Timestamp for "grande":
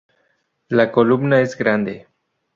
1.59-1.95